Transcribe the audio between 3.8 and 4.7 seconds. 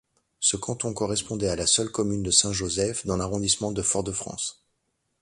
Fort-de-France.